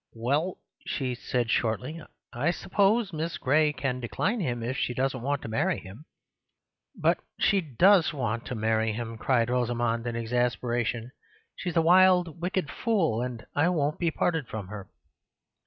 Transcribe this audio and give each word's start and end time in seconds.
"Well," 0.15 0.57
she 0.87 1.13
said 1.13 1.51
shortly, 1.51 2.01
"I 2.33 2.49
suppose 2.49 3.13
Miss 3.13 3.37
Gray 3.37 3.71
can 3.71 3.99
decline 3.99 4.39
him 4.39 4.63
if 4.63 4.75
she 4.75 4.95
doesn't 4.95 5.21
want 5.21 5.43
to 5.43 5.47
marry 5.47 5.77
him." 5.77 6.05
"But 6.95 7.19
she 7.39 7.61
DOES 7.61 8.11
want 8.11 8.47
to 8.47 8.55
marry 8.55 8.93
him!" 8.93 9.15
cried 9.19 9.51
Rosamund 9.51 10.07
in 10.07 10.15
exasperation. 10.15 11.11
"She's 11.55 11.77
a 11.77 11.83
wild, 11.83 12.41
wicked 12.41 12.71
fool, 12.71 13.21
and 13.21 13.45
I 13.53 13.69
won't 13.69 13.99
be 13.99 14.09
parted 14.09 14.47
from 14.47 14.69
her." 14.69 14.89